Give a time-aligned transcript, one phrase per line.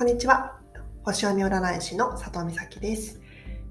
[0.00, 0.56] こんにちは。
[1.02, 3.20] 星読み占い師の佐藤美咲です。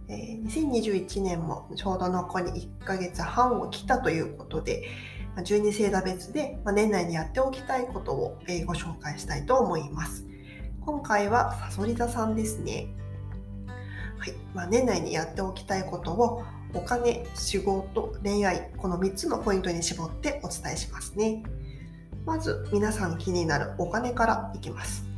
[0.10, 4.84] えー、2021年もちょうど残り1ヶ月半を切ったということで、
[5.38, 8.38] 12星座別で年内にやっておきたいことを
[8.68, 10.24] ご紹介したいと思います。
[10.82, 12.94] 今回はサソリ座さんですね。
[14.20, 16.44] はいまあ、年内にやっておきたいことを
[16.76, 21.42] お金、仕事、恋愛、この3つのポイントに絞ってお伝えしますね。
[22.28, 25.09] まず皆さん気になるお金からいきます。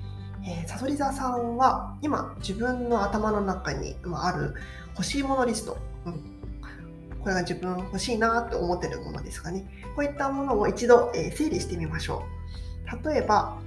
[0.44, 4.55] えー、サソリ座さんは今自分の頭の中にある
[4.94, 6.14] 欲しいものリスト、うん、
[7.20, 9.66] これが自分欲しいなって思ってるものですかね。
[9.95, 12.23] こういったものを一度、えー、整理してみましょ
[13.04, 13.08] う。
[13.08, 13.58] 例えば、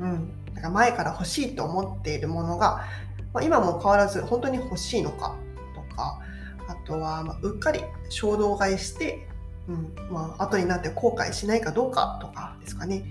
[0.00, 2.84] うん、なんか前から欲しいと思っているものが、
[3.32, 5.36] まあ、今も変わらず本当に欲しいのか
[5.74, 6.20] とか
[6.68, 9.28] あとは、ま、うっかり衝動買いして
[9.68, 13.04] うんまあ後になって後悔しないかどうかとかですかね。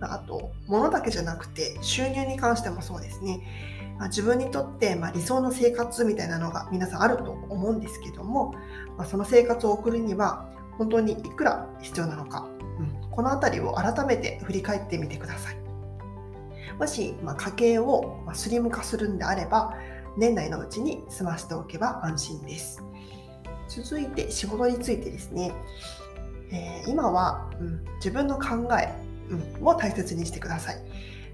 [0.00, 3.40] あと、物だけじゃなくて収入に関してもそうですね。
[3.98, 8.54] ま、自分にとって、まあ、理想の生活みたいなのが皆さんあると思うんですけども、
[8.96, 15.58] まあ、その生活を送るには本当にいくら必要なのか、うん、この辺りを改めて振り返ってみてください。
[16.78, 19.74] もし、まあ、家計をスリム化するんであれば、
[20.16, 22.84] 年内のうちに済ませておけば安心です。
[23.68, 25.52] 続いて仕事についてですね、
[26.50, 28.92] えー、今は、うん、自分の考え、
[29.30, 30.76] うん、を大切にしてください。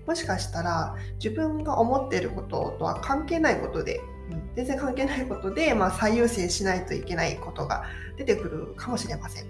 [0.06, 7.84] もしかしたら自分が思っていることとは関係ないことで、うん、全然関係ないことで、まあ、最優先しないといけないことが
[8.18, 9.46] 出てくるかもしれません。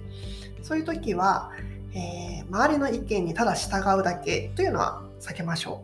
[0.62, 1.50] そういう時は、
[1.92, 5.82] えー、周りの意見にただ従うだけというのは避けましょ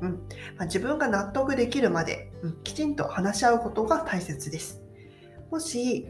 [0.00, 0.06] う。
[0.06, 0.10] うん
[0.56, 4.80] まあ、自分が納得できるまで、うん、きちんと話し合うことが大切です。
[5.50, 6.06] もし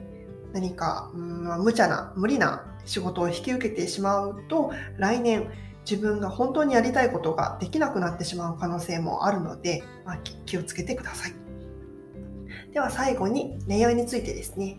[0.55, 5.51] 何か、うん、無茶な無理な仕事を引き受けてしまうと来年
[5.89, 11.35] 自分が本当にやりたいことができなくなってしまう可能性もあるので、まあ、気をつけてください。
[12.73, 14.79] では最後に恋愛についてですね。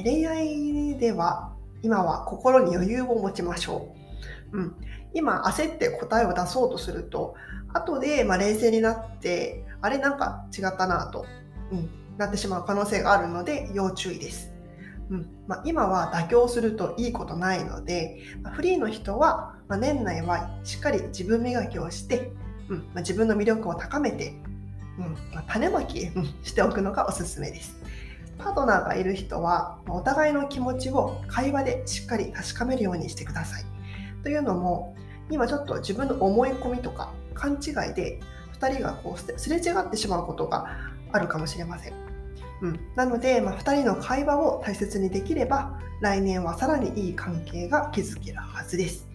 [0.00, 1.52] え恋愛では
[1.82, 3.94] 今は心に余裕を持ちましょ
[4.52, 4.58] う。
[4.58, 4.74] うん、
[5.12, 7.34] 今焦って答えを出そうとすると
[7.72, 11.26] 後でま冷静になってあれなんか違ったなと、
[11.70, 14.53] うん、なってしまう可能性があるので要注意です。
[15.10, 22.32] うんまあ、今は妥協するといいことないので、ま、フリーの人は、ま、年内はしっかり自分磨きをして、
[22.68, 24.34] うんま、自分の魅力を高めて、
[24.98, 26.10] うんま、種まき、
[26.42, 27.76] しておくのがおすすめです。
[28.38, 33.64] パートナーがいる人は、お互いの気持ちを会話でしっかり確かめるようにしてください。
[34.22, 34.96] というのも、
[35.30, 38.20] 今ちょっと自分の思い込みとか勘違いで
[38.60, 40.66] 2人がこうすれ違ってしまうことが
[41.12, 42.13] あるかもしれません。
[42.64, 49.06] うん、なので、まあ、2人の会話を大切にできれば来年はさらにいい関係が築けるはずです。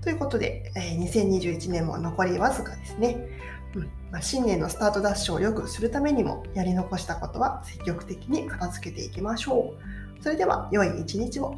[0.00, 3.28] ということで、えー、2021年も残りわずかですね。
[3.74, 9.74] うんまあ、新年のスタートダッシュを良くするためにもやり残したことは積極的に片付けていきましょ
[10.20, 10.22] う。
[10.22, 11.56] それでは良い一日を。